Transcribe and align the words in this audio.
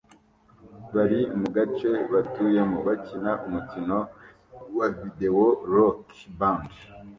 bari 0.95 1.19
mu 1.39 1.47
gace 1.55 1.89
batuyemo 2.11 2.77
bakina 2.87 3.31
umukino 3.45 3.97
wa 4.77 4.87
videwo 4.97 5.45
"Rock 5.73 6.03
Band" 6.39 6.69